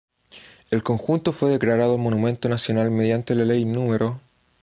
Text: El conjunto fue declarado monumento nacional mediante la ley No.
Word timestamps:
El 0.71 0.81
conjunto 0.81 1.31
fue 1.31 1.51
declarado 1.51 1.95
monumento 1.99 2.49
nacional 2.49 2.89
mediante 2.89 3.35
la 3.35 3.45
ley 3.45 3.65
No. 3.65 3.99